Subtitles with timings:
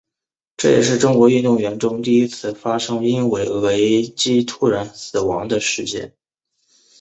[0.57, 6.15] 这也是中国运动员中第一次发生因为雷击突然死亡的事件。